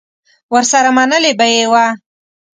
ورسره 0.53 0.89
منلې 0.97 1.31
به 1.39 1.45
یې 1.55 1.63
وه 1.71 1.85